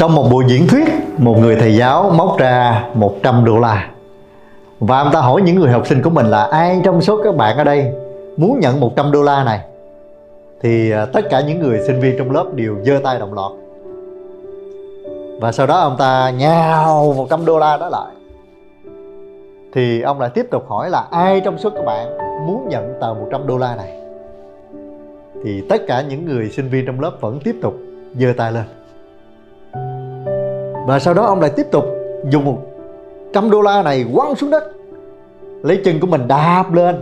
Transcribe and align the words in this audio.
Trong 0.00 0.14
một 0.14 0.28
buổi 0.30 0.44
diễn 0.48 0.66
thuyết, 0.68 0.88
một 1.18 1.36
người 1.40 1.56
thầy 1.56 1.76
giáo 1.76 2.10
móc 2.16 2.38
ra 2.38 2.84
100 2.94 3.44
đô 3.44 3.58
la. 3.58 3.90
Và 4.78 4.98
ông 4.98 5.12
ta 5.12 5.20
hỏi 5.20 5.42
những 5.42 5.56
người 5.56 5.70
học 5.70 5.86
sinh 5.86 6.02
của 6.02 6.10
mình 6.10 6.26
là 6.26 6.44
ai 6.44 6.80
trong 6.84 7.00
số 7.00 7.20
các 7.24 7.36
bạn 7.36 7.56
ở 7.56 7.64
đây 7.64 7.92
muốn 8.36 8.60
nhận 8.60 8.80
100 8.80 9.12
đô 9.12 9.22
la 9.22 9.44
này? 9.44 9.60
Thì 10.62 10.90
à, 10.90 11.06
tất 11.06 11.20
cả 11.30 11.40
những 11.40 11.60
người 11.60 11.80
sinh 11.86 12.00
viên 12.00 12.18
trong 12.18 12.30
lớp 12.30 12.44
đều 12.54 12.76
giơ 12.84 13.00
tay 13.04 13.18
đồng 13.18 13.34
loạt. 13.34 13.52
Và 15.40 15.52
sau 15.52 15.66
đó 15.66 15.80
ông 15.80 15.96
ta 15.98 16.30
nhào 16.30 17.14
100 17.16 17.44
đô 17.44 17.58
la 17.58 17.76
đó 17.76 17.88
lại. 17.88 18.14
Thì 19.74 20.00
ông 20.00 20.20
lại 20.20 20.30
tiếp 20.34 20.46
tục 20.50 20.64
hỏi 20.68 20.90
là 20.90 21.04
ai 21.10 21.40
trong 21.40 21.58
số 21.58 21.70
các 21.70 21.84
bạn 21.84 22.18
muốn 22.46 22.68
nhận 22.68 22.94
tờ 23.00 23.14
100 23.14 23.46
đô 23.46 23.58
la 23.58 23.76
này? 23.76 23.92
Thì 25.44 25.62
tất 25.68 25.82
cả 25.88 26.02
những 26.02 26.24
người 26.24 26.50
sinh 26.50 26.68
viên 26.68 26.86
trong 26.86 27.00
lớp 27.00 27.12
vẫn 27.20 27.38
tiếp 27.44 27.56
tục 27.62 27.74
giơ 28.14 28.32
tay 28.36 28.52
lên 28.52 28.64
và 30.86 30.98
sau 30.98 31.14
đó 31.14 31.24
ông 31.24 31.40
lại 31.40 31.50
tiếp 31.56 31.66
tục 31.70 31.84
dùng 32.30 32.44
một 32.44 32.58
trăm 33.32 33.50
đô 33.50 33.60
la 33.60 33.82
này 33.82 34.04
quăng 34.14 34.34
xuống 34.34 34.50
đất, 34.50 34.72
lấy 35.62 35.80
chân 35.84 36.00
của 36.00 36.06
mình 36.06 36.28
đạp 36.28 36.72
lên. 36.72 36.96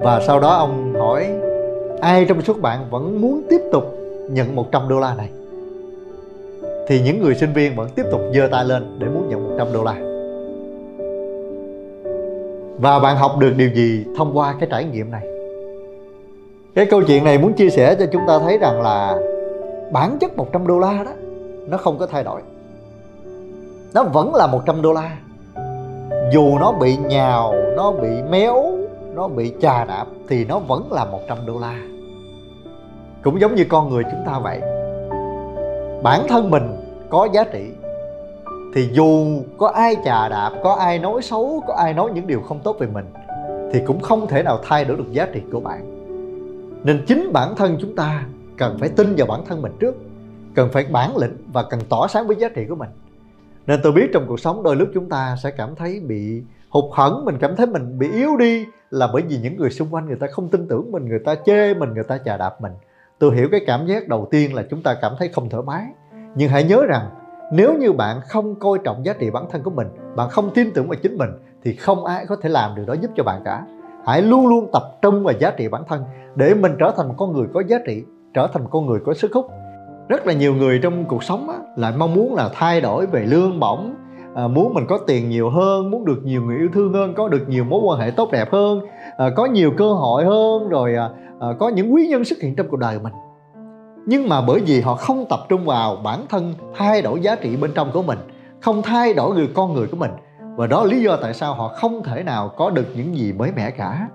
Và 0.00 0.20
sau 0.26 0.40
đó 0.40 0.48
ông 0.48 0.94
hỏi, 0.98 1.28
ai 2.00 2.24
trong 2.24 2.42
số 2.42 2.54
bạn 2.54 2.80
vẫn 2.90 3.20
muốn 3.20 3.42
tiếp 3.50 3.60
tục 3.72 3.84
nhận 4.30 4.56
100 4.56 4.88
đô 4.88 5.00
la 5.00 5.14
này? 5.14 5.28
Thì 6.88 7.00
những 7.00 7.22
người 7.22 7.34
sinh 7.34 7.52
viên 7.52 7.76
vẫn 7.76 7.88
tiếp 7.94 8.02
tục 8.10 8.20
giơ 8.34 8.48
tay 8.50 8.64
lên 8.64 8.96
để 8.98 9.06
muốn 9.06 9.28
nhận 9.28 9.48
100 9.48 9.72
đô 9.72 9.84
la. 9.84 9.94
Và 12.78 12.98
bạn 12.98 13.16
học 13.16 13.32
được 13.38 13.52
điều 13.56 13.68
gì 13.68 14.04
thông 14.16 14.38
qua 14.38 14.54
cái 14.60 14.68
trải 14.72 14.84
nghiệm 14.84 15.10
này? 15.10 15.26
Cái 16.74 16.86
câu 16.86 17.02
chuyện 17.02 17.24
này 17.24 17.38
muốn 17.38 17.52
chia 17.52 17.70
sẻ 17.70 17.94
cho 17.98 18.06
chúng 18.12 18.22
ta 18.28 18.38
thấy 18.38 18.58
rằng 18.58 18.82
là 18.82 19.18
bản 19.92 20.18
chất 20.20 20.36
100 20.36 20.66
đô 20.66 20.78
la 20.78 21.02
đó 21.04 21.12
nó 21.68 21.76
không 21.76 21.98
có 21.98 22.06
thay 22.06 22.24
đổi. 22.24 22.40
Nó 23.94 24.02
vẫn 24.02 24.34
là 24.34 24.46
100 24.46 24.82
đô 24.82 24.92
la. 24.92 25.16
Dù 26.32 26.58
nó 26.58 26.72
bị 26.72 26.96
nhào, 26.96 27.54
nó 27.76 27.92
bị 27.92 28.08
méo, 28.30 28.78
nó 29.14 29.28
bị 29.28 29.52
chà 29.60 29.84
đạp, 29.84 30.06
thì 30.28 30.44
nó 30.44 30.58
vẫn 30.58 30.92
là 30.92 31.04
100 31.04 31.38
đô 31.46 31.58
la. 31.58 31.78
Cũng 33.22 33.40
giống 33.40 33.54
như 33.54 33.64
con 33.68 33.90
người 33.90 34.02
chúng 34.10 34.22
ta 34.26 34.38
vậy. 34.38 34.60
Bản 36.02 36.26
thân 36.28 36.50
mình 36.50 36.76
có 37.10 37.28
giá 37.32 37.44
trị, 37.44 37.64
thì 38.74 38.88
dù 38.92 39.26
có 39.58 39.68
ai 39.68 39.96
chà 40.04 40.28
đạp, 40.28 40.50
có 40.62 40.74
ai 40.74 40.98
nói 40.98 41.22
xấu, 41.22 41.62
có 41.66 41.74
ai 41.74 41.94
nói 41.94 42.10
những 42.14 42.26
điều 42.26 42.40
không 42.40 42.60
tốt 42.64 42.76
về 42.78 42.86
mình, 42.86 43.06
thì 43.72 43.80
cũng 43.86 44.00
không 44.00 44.26
thể 44.26 44.42
nào 44.42 44.58
thay 44.62 44.84
đổi 44.84 44.96
được 44.96 45.12
giá 45.12 45.26
trị 45.32 45.42
của 45.52 45.60
bạn. 45.60 45.90
Nên 46.84 47.04
chính 47.06 47.32
bản 47.32 47.54
thân 47.56 47.76
chúng 47.80 47.96
ta 47.96 48.26
cần 48.58 48.76
phải 48.80 48.88
tin 48.88 49.14
vào 49.16 49.26
bản 49.26 49.40
thân 49.48 49.62
mình 49.62 49.72
trước 49.80 49.94
cần 50.54 50.68
phải 50.72 50.84
bản 50.84 51.16
lĩnh 51.16 51.36
và 51.52 51.64
cần 51.70 51.80
tỏ 51.88 52.06
sáng 52.06 52.26
với 52.26 52.36
giá 52.36 52.48
trị 52.48 52.66
của 52.68 52.74
mình. 52.74 52.90
Nên 53.66 53.80
tôi 53.82 53.92
biết 53.92 54.10
trong 54.12 54.24
cuộc 54.28 54.40
sống 54.40 54.62
đôi 54.62 54.76
lúc 54.76 54.88
chúng 54.94 55.08
ta 55.08 55.36
sẽ 55.42 55.50
cảm 55.50 55.74
thấy 55.74 56.00
bị 56.00 56.42
hụt 56.68 56.84
hẫng, 56.92 57.24
mình 57.24 57.38
cảm 57.40 57.56
thấy 57.56 57.66
mình 57.66 57.98
bị 57.98 58.10
yếu 58.12 58.36
đi 58.36 58.66
là 58.90 59.08
bởi 59.12 59.22
vì 59.22 59.38
những 59.38 59.56
người 59.56 59.70
xung 59.70 59.94
quanh 59.94 60.06
người 60.06 60.16
ta 60.16 60.26
không 60.26 60.48
tin 60.48 60.68
tưởng 60.68 60.92
mình, 60.92 61.08
người 61.08 61.18
ta 61.24 61.34
chê 61.34 61.74
mình, 61.74 61.94
người 61.94 62.04
ta 62.04 62.18
chà 62.18 62.36
đạp 62.36 62.60
mình. 62.60 62.72
Tôi 63.18 63.36
hiểu 63.36 63.48
cái 63.50 63.60
cảm 63.66 63.86
giác 63.86 64.08
đầu 64.08 64.28
tiên 64.30 64.54
là 64.54 64.62
chúng 64.70 64.82
ta 64.82 64.94
cảm 65.02 65.12
thấy 65.18 65.28
không 65.28 65.48
thoải 65.48 65.62
mái. 65.66 65.84
Nhưng 66.34 66.48
hãy 66.48 66.64
nhớ 66.64 66.86
rằng, 66.88 67.10
nếu 67.52 67.74
như 67.78 67.92
bạn 67.92 68.20
không 68.28 68.54
coi 68.54 68.78
trọng 68.84 69.04
giá 69.04 69.12
trị 69.12 69.30
bản 69.30 69.46
thân 69.50 69.62
của 69.62 69.70
mình, 69.70 69.88
bạn 70.16 70.30
không 70.30 70.50
tin 70.54 70.70
tưởng 70.74 70.88
vào 70.88 70.98
chính 71.02 71.18
mình, 71.18 71.30
thì 71.62 71.76
không 71.76 72.04
ai 72.04 72.26
có 72.26 72.36
thể 72.36 72.48
làm 72.48 72.74
điều 72.74 72.84
đó 72.84 72.94
giúp 73.00 73.10
cho 73.16 73.24
bạn 73.24 73.42
cả. 73.44 73.66
Hãy 74.06 74.22
luôn 74.22 74.46
luôn 74.48 74.70
tập 74.72 74.82
trung 75.02 75.24
vào 75.24 75.34
giá 75.38 75.50
trị 75.50 75.68
bản 75.68 75.82
thân 75.88 76.04
để 76.34 76.54
mình 76.54 76.72
trở 76.78 76.92
thành 76.96 77.08
một 77.08 77.14
con 77.18 77.32
người 77.32 77.46
có 77.54 77.62
giá 77.66 77.78
trị, 77.86 78.04
trở 78.34 78.48
thành 78.52 78.62
một 78.62 78.68
con 78.72 78.86
người 78.86 79.00
có 79.06 79.14
sức 79.14 79.32
hút 79.34 79.46
rất 80.08 80.26
là 80.26 80.32
nhiều 80.32 80.54
người 80.54 80.78
trong 80.82 81.04
cuộc 81.04 81.24
sống 81.24 81.50
á, 81.50 81.56
lại 81.76 81.92
mong 81.98 82.14
muốn 82.14 82.34
là 82.34 82.50
thay 82.54 82.80
đổi 82.80 83.06
về 83.06 83.26
lương 83.26 83.60
bổng 83.60 83.94
à, 84.34 84.48
muốn 84.48 84.74
mình 84.74 84.86
có 84.88 84.98
tiền 85.06 85.28
nhiều 85.28 85.50
hơn 85.50 85.90
muốn 85.90 86.04
được 86.04 86.20
nhiều 86.24 86.42
người 86.42 86.58
yêu 86.58 86.68
thương 86.72 86.92
hơn 86.92 87.14
có 87.16 87.28
được 87.28 87.48
nhiều 87.48 87.64
mối 87.64 87.80
quan 87.84 88.00
hệ 88.00 88.10
tốt 88.10 88.28
đẹp 88.32 88.52
hơn 88.52 88.80
à, 89.16 89.30
có 89.36 89.46
nhiều 89.46 89.72
cơ 89.76 89.92
hội 89.92 90.24
hơn 90.24 90.68
rồi 90.68 90.94
à, 90.94 91.10
à, 91.40 91.48
có 91.58 91.68
những 91.68 91.94
quý 91.94 92.06
nhân 92.06 92.24
xuất 92.24 92.38
hiện 92.42 92.56
trong 92.56 92.68
cuộc 92.70 92.76
đời 92.76 92.98
mình. 93.02 93.12
Nhưng 94.06 94.28
mà 94.28 94.40
bởi 94.46 94.60
vì 94.66 94.80
họ 94.80 94.94
không 94.94 95.24
tập 95.30 95.40
trung 95.48 95.64
vào 95.64 95.96
bản 96.04 96.20
thân 96.28 96.54
thay 96.76 97.02
đổi 97.02 97.20
giá 97.20 97.36
trị 97.36 97.56
bên 97.56 97.70
trong 97.74 97.90
của 97.92 98.02
mình 98.02 98.18
không 98.60 98.82
thay 98.82 99.14
đổi 99.14 99.34
người 99.34 99.48
con 99.54 99.74
người 99.74 99.86
của 99.86 99.96
mình. 99.96 100.10
Và 100.56 100.66
đó 100.66 100.84
là 100.84 100.90
lý 100.90 101.02
do 101.02 101.16
tại 101.16 101.34
sao 101.34 101.54
họ 101.54 101.68
không 101.68 102.02
thể 102.02 102.22
nào 102.22 102.48
có 102.56 102.70
được 102.70 102.86
những 102.96 103.16
gì 103.16 103.32
mới 103.32 103.52
mẻ 103.56 103.70
cả. 103.70 104.08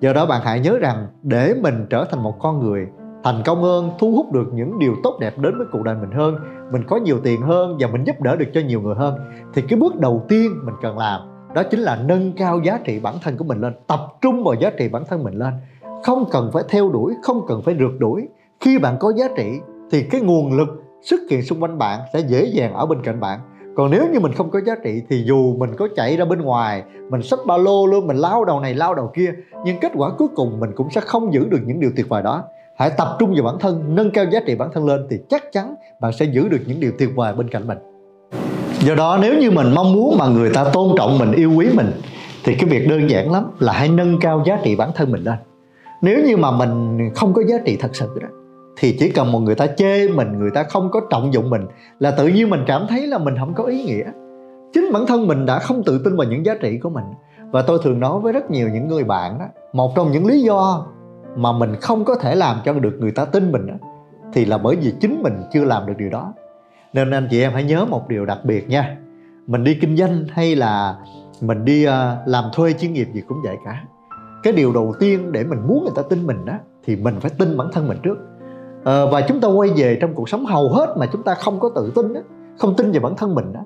Do 0.00 0.12
đó 0.12 0.26
bạn 0.26 0.40
hãy 0.44 0.60
nhớ 0.60 0.78
rằng 0.78 1.06
để 1.22 1.54
mình 1.62 1.86
trở 1.90 2.04
thành 2.10 2.22
một 2.22 2.34
con 2.38 2.60
người 2.60 2.86
thành 3.24 3.42
công 3.44 3.62
hơn, 3.62 3.90
thu 3.98 4.12
hút 4.12 4.32
được 4.32 4.46
những 4.52 4.78
điều 4.78 4.94
tốt 5.02 5.18
đẹp 5.20 5.38
đến 5.38 5.58
với 5.58 5.66
cuộc 5.72 5.82
đời 5.82 5.96
mình 6.00 6.10
hơn, 6.10 6.36
mình 6.72 6.82
có 6.88 6.96
nhiều 6.96 7.20
tiền 7.22 7.42
hơn 7.42 7.76
và 7.80 7.88
mình 7.88 8.04
giúp 8.04 8.20
đỡ 8.20 8.36
được 8.36 8.46
cho 8.54 8.60
nhiều 8.60 8.80
người 8.80 8.94
hơn. 8.94 9.14
Thì 9.54 9.62
cái 9.62 9.78
bước 9.78 9.96
đầu 9.96 10.22
tiên 10.28 10.52
mình 10.64 10.74
cần 10.82 10.98
làm 10.98 11.20
đó 11.54 11.62
chính 11.62 11.80
là 11.80 12.02
nâng 12.04 12.32
cao 12.32 12.60
giá 12.64 12.78
trị 12.84 13.00
bản 13.00 13.14
thân 13.22 13.36
của 13.36 13.44
mình 13.44 13.60
lên, 13.60 13.72
tập 13.86 14.00
trung 14.20 14.44
vào 14.44 14.54
giá 14.54 14.70
trị 14.70 14.88
bản 14.88 15.02
thân 15.08 15.24
mình 15.24 15.34
lên. 15.34 15.54
Không 16.02 16.24
cần 16.30 16.50
phải 16.52 16.62
theo 16.68 16.90
đuổi, 16.90 17.14
không 17.22 17.40
cần 17.48 17.62
phải 17.62 17.76
rượt 17.78 17.90
đuổi. 17.98 18.28
Khi 18.60 18.78
bạn 18.78 18.96
có 19.00 19.12
giá 19.16 19.28
trị 19.36 19.60
thì 19.90 20.02
cái 20.02 20.20
nguồn 20.20 20.56
lực 20.56 20.68
xuất 21.02 21.20
hiện 21.30 21.42
xung 21.42 21.62
quanh 21.62 21.78
bạn 21.78 22.00
sẽ 22.12 22.20
dễ 22.20 22.44
dàng 22.44 22.74
ở 22.74 22.86
bên 22.86 23.02
cạnh 23.02 23.20
bạn. 23.20 23.40
Còn 23.76 23.90
nếu 23.90 24.02
như 24.12 24.20
mình 24.20 24.32
không 24.32 24.50
có 24.50 24.60
giá 24.66 24.74
trị 24.84 25.02
thì 25.08 25.22
dù 25.26 25.56
mình 25.56 25.70
có 25.76 25.88
chạy 25.96 26.16
ra 26.16 26.24
bên 26.24 26.40
ngoài, 26.40 26.82
mình 27.10 27.22
xách 27.22 27.38
ba 27.46 27.56
lô 27.56 27.86
luôn, 27.86 28.06
mình 28.06 28.16
lao 28.16 28.44
đầu 28.44 28.60
này 28.60 28.74
lao 28.74 28.94
đầu 28.94 29.10
kia, 29.14 29.32
nhưng 29.64 29.80
kết 29.80 29.92
quả 29.94 30.10
cuối 30.18 30.28
cùng 30.34 30.60
mình 30.60 30.70
cũng 30.76 30.90
sẽ 30.90 31.00
không 31.00 31.32
giữ 31.32 31.48
được 31.48 31.60
những 31.66 31.80
điều 31.80 31.90
tuyệt 31.96 32.08
vời 32.08 32.22
đó 32.22 32.44
hãy 32.80 32.90
tập 32.90 33.16
trung 33.18 33.34
vào 33.34 33.42
bản 33.42 33.58
thân, 33.60 33.94
nâng 33.94 34.10
cao 34.10 34.24
giá 34.32 34.40
trị 34.46 34.54
bản 34.54 34.68
thân 34.72 34.86
lên 34.86 35.06
thì 35.10 35.16
chắc 35.28 35.52
chắn 35.52 35.74
bạn 36.00 36.12
sẽ 36.12 36.24
giữ 36.24 36.48
được 36.48 36.58
những 36.66 36.80
điều 36.80 36.92
tuyệt 36.98 37.08
vời 37.16 37.32
bên 37.34 37.48
cạnh 37.48 37.66
mình. 37.66 37.78
Do 38.80 38.94
đó, 38.94 39.18
nếu 39.22 39.38
như 39.38 39.50
mình 39.50 39.74
mong 39.74 39.92
muốn 39.92 40.18
mà 40.18 40.26
người 40.26 40.50
ta 40.54 40.64
tôn 40.64 40.88
trọng 40.96 41.18
mình, 41.18 41.32
yêu 41.32 41.52
quý 41.56 41.68
mình, 41.74 41.92
thì 42.44 42.54
cái 42.54 42.70
việc 42.70 42.88
đơn 42.88 43.10
giản 43.10 43.32
lắm 43.32 43.44
là 43.58 43.72
hãy 43.72 43.88
nâng 43.88 44.20
cao 44.20 44.42
giá 44.46 44.58
trị 44.64 44.76
bản 44.76 44.90
thân 44.94 45.12
mình 45.12 45.24
lên. 45.24 45.34
Nếu 46.02 46.18
như 46.26 46.36
mà 46.36 46.50
mình 46.50 46.98
không 47.14 47.32
có 47.32 47.42
giá 47.48 47.56
trị 47.64 47.76
thật 47.80 47.96
sự 47.96 48.08
đó, 48.22 48.28
thì 48.78 48.96
chỉ 48.98 49.08
cần 49.08 49.32
một 49.32 49.38
người 49.38 49.54
ta 49.54 49.66
chê 49.66 50.08
mình, 50.08 50.38
người 50.38 50.50
ta 50.54 50.62
không 50.62 50.90
có 50.90 51.00
trọng 51.10 51.32
dụng 51.32 51.50
mình, 51.50 51.66
là 51.98 52.10
tự 52.10 52.26
nhiên 52.28 52.50
mình 52.50 52.60
cảm 52.66 52.86
thấy 52.88 53.06
là 53.06 53.18
mình 53.18 53.34
không 53.38 53.54
có 53.54 53.64
ý 53.64 53.84
nghĩa. 53.84 54.04
Chính 54.72 54.92
bản 54.92 55.06
thân 55.06 55.26
mình 55.26 55.46
đã 55.46 55.58
không 55.58 55.82
tự 55.84 56.00
tin 56.04 56.16
vào 56.16 56.26
những 56.26 56.46
giá 56.46 56.54
trị 56.54 56.78
của 56.82 56.90
mình. 56.90 57.04
Và 57.50 57.62
tôi 57.62 57.78
thường 57.84 58.00
nói 58.00 58.20
với 58.20 58.32
rất 58.32 58.50
nhiều 58.50 58.68
những 58.68 58.88
người 58.88 59.04
bạn 59.04 59.38
đó, 59.38 59.44
một 59.72 59.92
trong 59.96 60.12
những 60.12 60.26
lý 60.26 60.40
do 60.40 60.86
mà 61.36 61.52
mình 61.52 61.76
không 61.80 62.04
có 62.04 62.14
thể 62.14 62.34
làm 62.34 62.56
cho 62.64 62.72
được 62.72 62.96
người 63.00 63.12
ta 63.12 63.24
tin 63.24 63.52
mình 63.52 63.66
đó, 63.66 63.74
thì 64.32 64.44
là 64.44 64.58
bởi 64.58 64.76
vì 64.76 64.92
chính 65.00 65.22
mình 65.22 65.42
chưa 65.52 65.64
làm 65.64 65.86
được 65.86 65.94
điều 65.98 66.10
đó. 66.10 66.32
Nên 66.92 67.10
anh 67.10 67.28
chị 67.30 67.42
em 67.42 67.52
hãy 67.52 67.64
nhớ 67.64 67.84
một 67.84 68.08
điều 68.08 68.26
đặc 68.26 68.38
biệt 68.44 68.68
nha. 68.68 68.96
Mình 69.46 69.64
đi 69.64 69.74
kinh 69.74 69.96
doanh 69.96 70.24
hay 70.30 70.56
là 70.56 70.96
mình 71.40 71.64
đi 71.64 71.86
uh, 71.86 71.92
làm 72.26 72.44
thuê 72.54 72.72
chuyên 72.72 72.92
nghiệp 72.92 73.08
gì 73.14 73.22
cũng 73.28 73.38
vậy 73.44 73.56
cả. 73.64 73.84
Cái 74.42 74.52
điều 74.52 74.72
đầu 74.72 74.94
tiên 75.00 75.32
để 75.32 75.44
mình 75.44 75.58
muốn 75.66 75.84
người 75.84 75.92
ta 75.96 76.02
tin 76.10 76.26
mình 76.26 76.44
đó 76.44 76.54
thì 76.84 76.96
mình 76.96 77.14
phải 77.20 77.30
tin 77.38 77.56
bản 77.56 77.68
thân 77.72 77.88
mình 77.88 77.98
trước. 78.02 78.18
À, 78.84 79.04
và 79.12 79.20
chúng 79.20 79.40
ta 79.40 79.48
quay 79.48 79.70
về 79.76 79.98
trong 80.00 80.14
cuộc 80.14 80.28
sống 80.28 80.46
hầu 80.46 80.68
hết 80.68 80.94
mà 80.98 81.06
chúng 81.12 81.22
ta 81.22 81.34
không 81.34 81.60
có 81.60 81.70
tự 81.74 81.92
tin 81.94 82.12
đó, 82.12 82.20
không 82.58 82.76
tin 82.76 82.92
về 82.92 83.00
bản 83.00 83.16
thân 83.16 83.34
mình 83.34 83.52
đó 83.52 83.60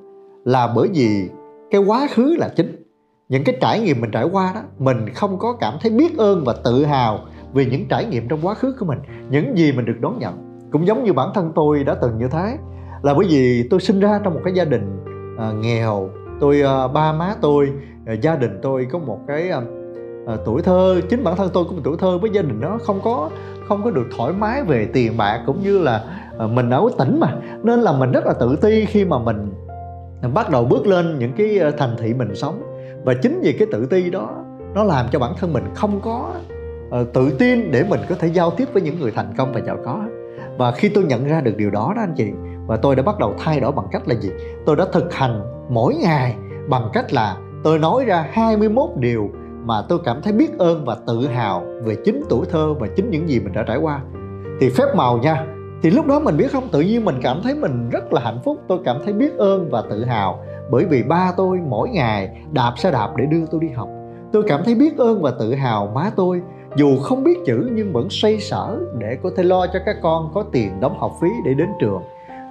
là 0.44 0.72
bởi 0.76 0.88
vì 0.94 1.28
cái 1.70 1.80
quá 1.80 2.06
khứ 2.14 2.36
là 2.38 2.48
chính. 2.56 2.84
Những 3.28 3.44
cái 3.44 3.56
trải 3.60 3.80
nghiệm 3.80 4.00
mình 4.00 4.10
trải 4.10 4.24
qua 4.24 4.52
đó 4.54 4.60
mình 4.78 5.08
không 5.14 5.38
có 5.38 5.52
cảm 5.52 5.74
thấy 5.80 5.90
biết 5.90 6.18
ơn 6.18 6.44
và 6.44 6.54
tự 6.64 6.84
hào 6.84 7.18
vì 7.54 7.66
những 7.66 7.88
trải 7.88 8.04
nghiệm 8.04 8.28
trong 8.28 8.38
quá 8.42 8.54
khứ 8.54 8.74
của 8.78 8.86
mình 8.86 8.98
những 9.30 9.58
gì 9.58 9.72
mình 9.72 9.84
được 9.84 9.96
đón 10.00 10.18
nhận. 10.18 10.60
Cũng 10.72 10.86
giống 10.86 11.04
như 11.04 11.12
bản 11.12 11.28
thân 11.34 11.52
tôi 11.54 11.84
đã 11.84 11.94
từng 12.02 12.18
như 12.18 12.28
thế. 12.28 12.56
Là 13.02 13.14
bởi 13.14 13.26
vì 13.28 13.68
tôi 13.70 13.80
sinh 13.80 14.00
ra 14.00 14.20
trong 14.24 14.34
một 14.34 14.40
cái 14.44 14.54
gia 14.54 14.64
đình 14.64 15.04
à, 15.38 15.52
nghèo. 15.52 16.08
Tôi 16.40 16.62
à, 16.62 16.88
ba 16.88 17.12
má 17.12 17.34
tôi 17.40 17.72
à, 18.06 18.12
gia 18.12 18.36
đình 18.36 18.58
tôi 18.62 18.86
có 18.92 18.98
một 18.98 19.18
cái 19.28 19.50
à, 19.50 19.60
à, 20.26 20.36
tuổi 20.44 20.62
thơ. 20.62 21.00
Chính 21.10 21.24
bản 21.24 21.36
thân 21.36 21.50
tôi 21.52 21.64
cũng 21.64 21.80
tuổi 21.84 21.96
thơ 21.98 22.18
với 22.18 22.30
gia 22.30 22.42
đình 22.42 22.60
nó 22.60 22.78
không 22.82 23.00
có 23.04 23.30
không 23.68 23.84
có 23.84 23.90
được 23.90 24.06
thoải 24.16 24.32
mái 24.32 24.62
về 24.62 24.88
tiền 24.92 25.16
bạc 25.16 25.42
cũng 25.46 25.62
như 25.62 25.78
là 25.78 26.04
à, 26.38 26.46
mình 26.46 26.70
ở 26.70 26.88
tỉnh 26.98 27.20
mà. 27.20 27.34
Nên 27.62 27.80
là 27.80 27.92
mình 27.92 28.12
rất 28.12 28.26
là 28.26 28.32
tự 28.32 28.56
ti 28.62 28.84
khi 28.84 29.04
mà 29.04 29.18
mình 29.18 29.52
bắt 30.34 30.50
đầu 30.50 30.64
bước 30.64 30.86
lên 30.86 31.18
những 31.18 31.32
cái 31.32 31.58
à, 31.58 31.70
thành 31.78 31.96
thị 31.98 32.14
mình 32.14 32.34
sống. 32.34 32.62
Và 33.04 33.14
chính 33.22 33.40
vì 33.42 33.52
cái 33.52 33.68
tự 33.72 33.86
ti 33.86 34.10
đó 34.10 34.30
nó 34.74 34.84
làm 34.84 35.06
cho 35.12 35.18
bản 35.18 35.32
thân 35.40 35.52
mình 35.52 35.64
không 35.74 36.00
có 36.00 36.32
Ờ, 36.94 37.04
tự 37.12 37.30
tin 37.38 37.70
để 37.70 37.84
mình 37.88 38.00
có 38.08 38.14
thể 38.14 38.28
giao 38.28 38.50
tiếp 38.50 38.68
với 38.72 38.82
những 38.82 39.00
người 39.00 39.10
thành 39.10 39.34
công 39.36 39.52
và 39.52 39.60
giàu 39.66 39.76
có. 39.84 40.00
Và 40.58 40.72
khi 40.72 40.88
tôi 40.88 41.04
nhận 41.04 41.28
ra 41.28 41.40
được 41.40 41.56
điều 41.56 41.70
đó 41.70 41.92
đó 41.96 42.02
anh 42.02 42.14
chị, 42.16 42.30
và 42.66 42.76
tôi 42.76 42.96
đã 42.96 43.02
bắt 43.02 43.18
đầu 43.18 43.34
thay 43.38 43.60
đổi 43.60 43.72
bằng 43.72 43.86
cách 43.92 44.08
là 44.08 44.14
gì? 44.14 44.30
Tôi 44.66 44.76
đã 44.76 44.84
thực 44.92 45.14
hành 45.14 45.40
mỗi 45.68 45.94
ngày 45.94 46.34
bằng 46.68 46.90
cách 46.92 47.12
là 47.12 47.36
tôi 47.64 47.78
nói 47.78 48.04
ra 48.04 48.28
21 48.32 48.90
điều 48.96 49.30
mà 49.64 49.82
tôi 49.88 49.98
cảm 50.04 50.22
thấy 50.22 50.32
biết 50.32 50.58
ơn 50.58 50.84
và 50.84 50.96
tự 51.06 51.26
hào 51.26 51.64
về 51.84 51.96
chính 52.04 52.22
tuổi 52.28 52.46
thơ 52.50 52.74
và 52.74 52.86
chính 52.96 53.10
những 53.10 53.28
gì 53.28 53.40
mình 53.40 53.52
đã 53.52 53.64
trải 53.68 53.76
qua. 53.76 54.00
Thì 54.60 54.70
phép 54.70 54.86
màu 54.96 55.18
nha, 55.18 55.46
thì 55.82 55.90
lúc 55.90 56.06
đó 56.06 56.20
mình 56.20 56.36
biết 56.36 56.52
không? 56.52 56.68
Tự 56.72 56.80
nhiên 56.80 57.04
mình 57.04 57.16
cảm 57.22 57.40
thấy 57.42 57.54
mình 57.54 57.90
rất 57.90 58.12
là 58.12 58.20
hạnh 58.20 58.38
phúc, 58.44 58.58
tôi 58.68 58.78
cảm 58.84 58.96
thấy 59.04 59.12
biết 59.12 59.36
ơn 59.38 59.70
và 59.70 59.82
tự 59.90 60.04
hào 60.04 60.44
bởi 60.70 60.84
vì 60.84 61.02
ba 61.02 61.32
tôi 61.36 61.58
mỗi 61.68 61.88
ngày 61.88 62.44
đạp 62.52 62.72
xe 62.76 62.90
đạp 62.90 63.08
để 63.16 63.26
đưa 63.26 63.46
tôi 63.50 63.60
đi 63.60 63.68
học. 63.68 63.88
Tôi 64.32 64.42
cảm 64.48 64.60
thấy 64.64 64.74
biết 64.74 64.98
ơn 64.98 65.22
và 65.22 65.32
tự 65.40 65.54
hào 65.54 65.92
má 65.94 66.10
tôi 66.16 66.42
dù 66.76 66.98
không 66.98 67.24
biết 67.24 67.38
chữ 67.46 67.70
nhưng 67.72 67.92
vẫn 67.92 68.10
xoay 68.10 68.40
sở 68.40 68.78
để 68.98 69.18
có 69.22 69.30
thể 69.36 69.42
lo 69.42 69.66
cho 69.66 69.78
các 69.86 69.96
con 70.02 70.30
có 70.34 70.44
tiền 70.52 70.80
đóng 70.80 70.98
học 70.98 71.12
phí 71.20 71.28
để 71.44 71.54
đến 71.54 71.68
trường. 71.80 72.02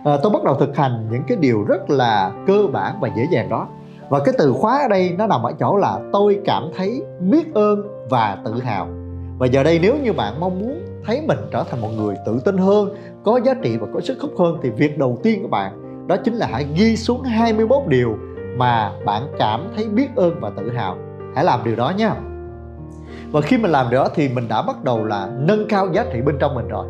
À, 0.06 0.18
tôi 0.24 0.32
bắt 0.32 0.44
đầu 0.44 0.56
thực 0.56 0.78
hành 0.78 1.08
những 1.12 1.24
cái 1.28 1.38
điều 1.38 1.64
rất 1.64 1.90
là 1.90 2.32
cơ 2.48 2.68
bản 2.74 2.96
và 3.02 3.10
dễ 3.18 3.28
dàng 3.32 3.50
đó. 3.50 3.68
Và 4.10 4.20
cái 4.20 4.34
từ 4.38 4.54
khóa 4.54 4.82
ở 4.82 4.88
đây 4.88 5.16
nó 5.18 5.28
nằm 5.28 5.44
ở 5.44 5.54
chỗ 5.60 5.78
là 5.78 6.00
tôi 6.14 6.40
cảm 6.46 6.64
thấy 6.78 7.04
biết 7.20 7.54
ơn 7.54 8.08
và 8.10 8.38
tự 8.46 8.62
hào. 8.62 8.88
Và 9.38 9.48
giờ 9.48 9.64
đây 9.64 9.80
nếu 9.82 9.96
như 10.04 10.14
bạn 10.14 10.40
mong 10.40 10.60
muốn 10.60 10.82
thấy 11.06 11.22
mình 11.28 11.38
trở 11.52 11.64
thành 11.64 11.82
một 11.82 11.90
người 11.98 12.16
tự 12.26 12.40
tin 12.46 12.58
hơn 12.58 12.96
có 13.24 13.40
giá 13.46 13.54
trị 13.54 13.78
và 13.78 13.88
có 13.94 14.00
sức 14.02 14.18
hút 14.22 14.32
hơn 14.40 14.58
thì 14.64 14.70
việc 14.70 14.98
đầu 14.98 15.20
tiên 15.24 15.42
của 15.42 15.48
bạn 15.48 15.84
đó 16.08 16.16
chính 16.24 16.34
là 16.34 16.48
hãy 16.52 16.66
ghi 16.76 16.96
xuống 16.96 17.24
21 17.24 17.78
điều 17.88 18.18
mà 18.58 18.92
bạn 19.06 19.24
cảm 19.40 19.68
thấy 19.76 19.88
biết 19.88 20.08
ơn 20.16 20.40
và 20.40 20.52
tự 20.58 20.72
hào. 20.72 20.98
Hãy 21.36 21.46
làm 21.46 21.64
điều 21.64 21.76
đó 21.76 21.94
nha 21.98 22.16
và 23.34 23.42
khi 23.42 23.58
mình 23.58 23.72
làm 23.72 23.90
điều 23.90 24.00
đó 24.00 24.10
thì 24.16 24.30
mình 24.30 24.48
đã 24.48 24.62
bắt 24.62 24.84
đầu 24.84 25.06
là 25.06 25.30
nâng 25.40 25.68
cao 25.70 25.88
giá 25.94 26.06
trị 26.14 26.22
bên 26.22 26.38
trong 26.40 26.56
mình 26.56 26.68
rồi. 26.68 26.88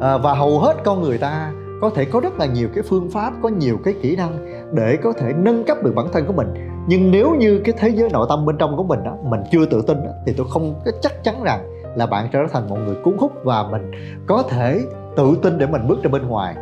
À, 0.00 0.18
và 0.18 0.34
hầu 0.34 0.58
hết 0.58 0.74
con 0.84 1.02
người 1.02 1.18
ta 1.18 1.52
có 1.80 1.90
thể 1.94 2.04
có 2.04 2.20
rất 2.20 2.38
là 2.38 2.46
nhiều 2.46 2.68
cái 2.74 2.84
phương 2.88 3.10
pháp 3.10 3.32
có 3.42 3.48
nhiều 3.48 3.78
cái 3.84 3.94
kỹ 4.02 4.16
năng 4.16 4.38
để 4.74 4.98
có 5.02 5.12
thể 5.12 5.32
nâng 5.36 5.64
cấp 5.64 5.82
được 5.82 5.92
bản 5.94 6.06
thân 6.12 6.26
của 6.26 6.32
mình. 6.32 6.54
Nhưng 6.88 7.10
nếu 7.10 7.34
như 7.34 7.60
cái 7.64 7.74
thế 7.78 7.88
giới 7.88 8.08
nội 8.08 8.26
tâm 8.28 8.46
bên 8.46 8.58
trong 8.58 8.76
của 8.76 8.82
mình 8.82 9.04
đó 9.04 9.16
mình 9.22 9.40
chưa 9.52 9.66
tự 9.66 9.82
tin 9.82 10.04
đó, 10.04 10.10
thì 10.26 10.34
tôi 10.36 10.46
không 10.50 10.74
có 10.84 10.90
chắc 11.02 11.24
chắn 11.24 11.42
rằng 11.44 11.60
là 11.96 12.06
bạn 12.06 12.28
trở 12.32 12.40
thành 12.52 12.68
một 12.68 12.76
người 12.86 12.96
cuốn 13.04 13.16
hút 13.18 13.32
và 13.44 13.62
mình 13.70 13.90
có 14.26 14.42
thể 14.48 14.80
tự 15.16 15.36
tin 15.42 15.58
để 15.58 15.66
mình 15.66 15.88
bước 15.88 16.02
ra 16.02 16.10
bên 16.10 16.28
ngoài. 16.28 16.54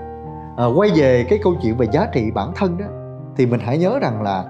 À, 0.56 0.64
quay 0.76 0.90
về 0.94 1.26
cái 1.28 1.38
câu 1.42 1.54
chuyện 1.62 1.76
về 1.76 1.86
giá 1.92 2.06
trị 2.12 2.30
bản 2.34 2.52
thân 2.56 2.78
đó 2.78 2.86
thì 3.36 3.46
mình 3.46 3.60
hãy 3.60 3.78
nhớ 3.78 3.98
rằng 4.02 4.22
là 4.22 4.44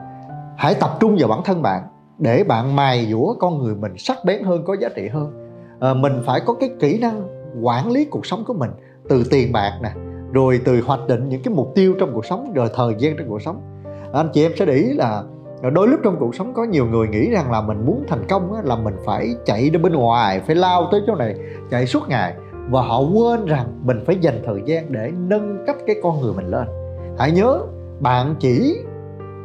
hãy 0.57 0.75
tập 0.75 0.91
trung 1.01 1.17
vào 1.19 1.29
bản 1.29 1.41
thân 1.45 1.63
bạn 1.63 1.83
để 2.19 2.45
bạn 2.45 2.77
mài 2.77 3.07
dũa 3.11 3.35
con 3.35 3.59
người 3.59 3.75
mình 3.75 3.93
sắc 3.99 4.17
bén 4.25 4.43
hơn 4.43 4.65
có 4.65 4.77
giá 4.81 4.89
trị 4.97 5.09
hơn. 5.09 5.33
À, 5.81 5.95
mình 5.95 6.23
phải 6.27 6.41
có 6.47 6.55
cái 6.55 6.71
kỹ 6.81 6.99
năng 6.99 7.23
quản 7.63 7.91
lý 7.91 8.05
cuộc 8.05 8.27
sống 8.27 8.45
của 8.47 8.55
mình 8.55 8.71
từ 9.09 9.25
tiền 9.31 9.53
bạc 9.53 9.79
nè 9.83 9.91
rồi 10.33 10.61
từ 10.65 10.81
hoạch 10.81 11.07
định 11.09 11.29
những 11.29 11.43
cái 11.43 11.55
mục 11.55 11.73
tiêu 11.75 11.95
trong 11.99 12.15
cuộc 12.15 12.27
sống 12.27 12.53
rồi 12.55 12.69
thời 12.75 12.95
gian 12.99 13.17
trong 13.17 13.29
cuộc 13.29 13.43
sống. 13.43 13.83
Anh 14.13 14.29
chị 14.33 14.43
em 14.43 14.53
sẽ 14.57 14.67
để 14.67 14.75
ý 14.75 14.93
là 14.93 15.23
đôi 15.73 15.89
lúc 15.89 16.01
trong 16.05 16.17
cuộc 16.21 16.35
sống 16.35 16.55
có 16.55 16.65
nhiều 16.65 16.87
người 16.87 17.09
nghĩ 17.09 17.31
rằng 17.31 17.51
là 17.51 17.61
mình 17.61 17.87
muốn 17.87 18.05
thành 18.09 18.25
công 18.29 18.53
là 18.65 18.77
mình 18.77 18.95
phải 19.05 19.35
chạy 19.45 19.71
ra 19.71 19.79
bên 19.83 19.93
ngoài 19.93 20.41
phải 20.47 20.57
lao 20.57 20.89
tới 20.91 21.01
chỗ 21.07 21.15
này 21.15 21.35
chạy 21.71 21.87
suốt 21.87 22.09
ngày 22.09 22.35
và 22.71 22.83
họ 22.83 23.01
quên 23.01 23.47
rằng 23.47 23.67
mình 23.83 24.01
phải 24.07 24.17
dành 24.21 24.43
thời 24.47 24.63
gian 24.65 24.93
để 24.93 25.13
nâng 25.29 25.65
cấp 25.67 25.77
cái 25.87 25.97
con 26.03 26.21
người 26.21 26.33
mình 26.33 26.47
lên. 26.47 26.67
Hãy 27.19 27.31
nhớ 27.31 27.61
bạn 28.01 28.35
chỉ 28.39 28.77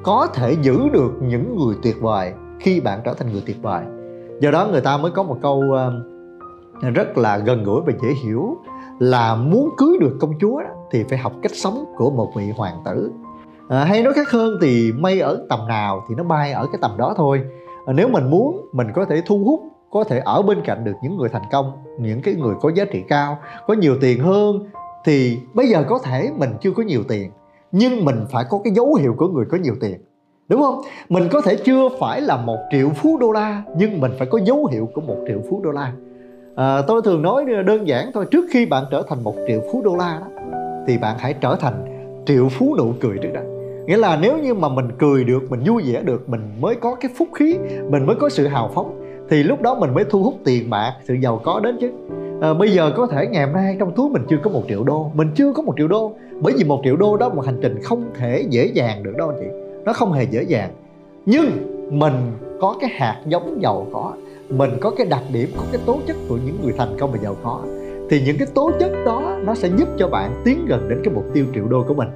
có 0.04 0.27
thể 0.33 0.56
giữ 0.62 0.89
được 0.94 1.12
những 1.21 1.57
người 1.57 1.75
tuyệt 1.83 1.95
vời 2.01 2.33
khi 2.59 2.79
bạn 2.79 3.01
trở 3.06 3.13
thành 3.13 3.31
người 3.31 3.44
tuyệt 3.45 3.57
vời. 3.61 3.83
Do 4.41 4.51
đó 4.51 4.67
người 4.71 4.81
ta 4.81 4.97
mới 4.97 5.11
có 5.11 5.23
một 5.23 5.38
câu 5.41 5.61
um, 5.61 6.03
rất 6.94 7.17
là 7.17 7.38
gần 7.38 7.63
gũi 7.63 7.81
và 7.85 7.94
dễ 8.01 8.09
hiểu 8.23 8.57
là 9.00 9.35
muốn 9.35 9.69
cưới 9.77 9.97
được 10.00 10.17
công 10.19 10.33
chúa 10.41 10.61
thì 10.91 11.03
phải 11.09 11.17
học 11.17 11.33
cách 11.41 11.56
sống 11.56 11.85
của 11.97 12.11
một 12.11 12.31
vị 12.35 12.51
hoàng 12.56 12.81
tử. 12.85 13.11
À, 13.69 13.83
hay 13.83 14.03
nói 14.03 14.13
khác 14.13 14.29
hơn 14.29 14.57
thì 14.61 14.91
mây 14.91 15.19
ở 15.19 15.45
tầm 15.50 15.67
nào 15.67 16.06
thì 16.09 16.15
nó 16.15 16.23
bay 16.23 16.51
ở 16.51 16.67
cái 16.71 16.79
tầm 16.81 16.91
đó 16.97 17.13
thôi. 17.17 17.41
À, 17.85 17.94
nếu 17.94 18.07
mình 18.07 18.29
muốn 18.29 18.69
mình 18.73 18.88
có 18.95 19.06
thể 19.06 19.21
thu 19.25 19.44
hút 19.44 19.59
có 19.91 20.03
thể 20.03 20.19
ở 20.19 20.41
bên 20.41 20.61
cạnh 20.65 20.83
được 20.83 20.95
những 21.01 21.17
người 21.17 21.29
thành 21.29 21.45
công 21.51 21.71
những 22.00 22.21
cái 22.21 22.35
người 22.35 22.56
có 22.61 22.71
giá 22.75 22.85
trị 22.85 23.03
cao 23.07 23.38
có 23.67 23.73
nhiều 23.73 23.95
tiền 24.01 24.23
hơn 24.23 24.65
thì 25.06 25.39
bây 25.53 25.67
giờ 25.67 25.83
có 25.89 26.00
thể 26.03 26.31
mình 26.38 26.50
chưa 26.61 26.71
có 26.71 26.83
nhiều 26.83 27.03
tiền 27.07 27.31
nhưng 27.71 28.06
mình 28.06 28.25
phải 28.31 28.45
có 28.50 28.61
cái 28.63 28.73
dấu 28.73 28.95
hiệu 28.95 29.15
của 29.17 29.27
người 29.27 29.45
có 29.51 29.57
nhiều 29.57 29.75
tiền 29.81 30.01
đúng 30.50 30.62
không? 30.62 30.81
Mình 31.10 31.24
có 31.31 31.42
thể 31.42 31.56
chưa 31.56 31.90
phải 32.00 32.22
là 32.22 32.38
một 32.38 32.57
triệu 32.72 32.90
phú 32.90 33.18
đô 33.18 33.31
la 33.31 33.63
nhưng 33.78 34.01
mình 34.01 34.12
phải 34.18 34.28
có 34.28 34.40
dấu 34.44 34.66
hiệu 34.66 34.90
của 34.94 35.01
một 35.01 35.18
triệu 35.28 35.40
phú 35.50 35.62
đô 35.63 35.72
la. 35.72 35.94
À, 36.56 36.81
tôi 36.88 37.01
thường 37.06 37.22
nói 37.22 37.46
đơn 37.66 37.88
giản 37.88 38.12
thôi 38.13 38.25
trước 38.31 38.46
khi 38.51 38.66
bạn 38.66 38.84
trở 38.92 39.04
thành 39.10 39.24
một 39.24 39.36
triệu 39.48 39.62
phú 39.72 39.81
đô 39.86 39.96
la 39.96 40.19
đó 40.22 40.28
thì 40.88 40.98
bạn 40.98 41.16
hãy 41.19 41.34
trở 41.42 41.56
thành 41.56 41.74
triệu 42.25 42.50
phú 42.50 42.75
nụ 42.78 42.94
cười 43.01 43.18
trước 43.18 43.30
đã. 43.34 43.42
nghĩa 43.86 43.98
là 43.98 44.18
nếu 44.22 44.38
như 44.38 44.54
mà 44.54 44.69
mình 44.69 44.88
cười 45.00 45.24
được 45.24 45.40
mình 45.50 45.60
vui 45.66 45.84
vẻ 45.86 46.01
được 46.01 46.30
mình 46.30 46.42
mới 46.60 46.75
có 46.75 46.95
cái 46.95 47.12
phúc 47.18 47.28
khí 47.36 47.57
mình 47.90 48.06
mới 48.06 48.16
có 48.16 48.30
sự 48.30 48.48
hào 48.48 48.72
phóng 48.75 49.02
thì 49.30 49.44
lúc 49.44 49.62
đó 49.62 49.75
mình 49.75 49.94
mới 49.94 50.04
thu 50.10 50.24
hút 50.24 50.34
tiền 50.45 50.69
bạc 50.69 50.94
sự 51.07 51.13
giàu 51.13 51.42
có 51.44 51.60
đến 51.60 51.78
chứ. 51.81 51.92
À, 52.42 52.54
bây 52.54 52.72
giờ 52.72 52.92
có 52.98 53.07
thể 53.07 53.28
ngày 53.28 53.45
hôm 53.45 53.54
nay 53.54 53.75
trong 53.80 53.92
túi 53.95 54.10
mình 54.10 54.22
chưa 54.30 54.38
có 54.44 54.50
một 54.50 54.63
triệu 54.68 54.84
đô 54.84 55.12
mình 55.13 55.28
chưa 55.36 55.54
có 55.54 55.62
một 55.62 55.74
triệu 55.78 55.88
đô 55.88 56.13
bởi 56.42 56.54
vì 56.57 56.63
một 56.63 56.81
triệu 56.84 56.95
đô 56.95 57.18
đó 57.18 57.30
một 57.30 57.45
hành 57.45 57.60
trình 57.62 57.80
không 57.84 58.04
thể 58.19 58.45
dễ 58.50 58.66
dàng 58.66 59.04
được 59.04 59.13
đâu 59.18 59.30
anh 59.30 59.38
chị 59.40 59.69
nó 59.86 59.94
không 59.94 60.14
hề 60.14 60.24
dễ 60.24 60.44
dàng. 60.44 60.70
Nhưng 61.26 61.46
mình 62.00 62.14
có 62.62 62.76
cái 62.81 62.90
hạt 62.94 63.22
giống 63.28 63.62
giàu 63.62 63.88
có. 63.94 64.14
Mình 64.50 64.72
có 64.81 64.92
cái 64.98 65.06
đặc 65.06 65.24
điểm 65.34 65.50
có 65.58 65.64
cái 65.72 65.81
tố 65.86 66.00
chất 66.08 66.16
của 66.30 66.38
những 66.46 66.58
người 66.64 66.74
thành 66.78 66.98
công 67.00 67.12
và 67.12 67.18
giàu 67.24 67.36
có. 67.44 67.60
Thì 68.10 68.22
những 68.26 68.38
cái 68.38 68.48
tố 68.54 68.72
chất 68.80 68.92
đó 69.06 69.38
nó 69.46 69.56
sẽ 69.56 69.70
giúp 69.78 69.88
cho 69.98 70.08
bạn 70.08 70.42
tiến 70.46 70.66
gần 70.68 70.90
đến 70.90 71.02
cái 71.04 71.14
mục 71.14 71.26
tiêu 71.34 71.46
triệu 71.54 71.68
đô 71.68 71.84
của 71.88 71.94
mình. 71.94 72.08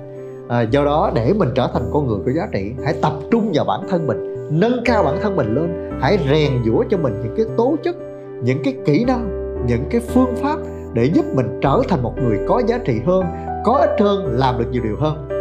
À, 0.50 0.62
do 0.62 0.86
đó 0.86 1.12
để 1.16 1.34
mình 1.34 1.50
trở 1.56 1.70
thành 1.74 1.84
con 1.94 2.08
người 2.08 2.20
có 2.26 2.32
giá 2.32 2.48
trị 2.52 2.72
hãy 2.86 2.96
tập 3.02 3.14
trung 3.32 3.52
vào 3.54 3.66
bản 3.66 3.80
thân 3.90 4.08
mình 4.08 4.34
nâng 4.60 4.82
cao 4.86 5.04
bản 5.04 5.18
thân 5.22 5.36
mình 5.36 5.56
lên 5.56 5.92
hãy 6.02 6.20
rèn 6.30 6.52
giũa 6.66 6.84
cho 6.90 6.98
mình 6.98 7.14
những 7.24 7.34
cái 7.38 7.46
tố 7.58 7.76
chất 7.84 7.96
những 8.44 8.64
cái 8.64 8.74
kỹ 8.86 9.06
năng 9.06 9.30
những 9.68 9.84
cái 9.90 10.02
phương 10.02 10.36
pháp 10.36 10.58
để 10.94 11.06
giúp 11.06 11.26
mình 11.36 11.60
trở 11.62 11.82
thành 11.90 12.04
một 12.04 12.14
người 12.18 12.40
có 12.48 12.62
giá 12.68 12.78
trị 12.78 13.02
hơn 13.06 13.26
có 13.64 13.74
ích 13.74 14.00
hơn 14.00 14.38
làm 14.40 14.60
được 14.60 14.66
nhiều 14.72 14.84
điều 14.84 14.96
hơn 15.00 15.33